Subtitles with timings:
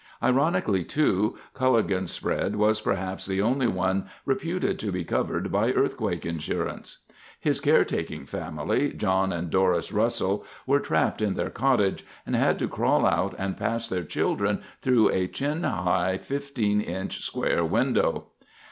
[0.23, 6.25] Ironically, too, Culligan's spread was perhaps the only one reputed to be covered by earthquake
[6.25, 7.03] insurance.
[7.39, 12.67] His caretaking family, John and Doris Russell, were trapped in their cottage and had to
[12.67, 18.29] crawl out and pass their children through a chin high 15 inch square window.